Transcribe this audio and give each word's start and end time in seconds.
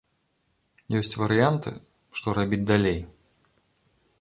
Ёсць 0.99 1.17
варыянты, 1.23 1.73
што 2.21 2.27
рабіць 2.39 2.63
далей. 2.73 2.99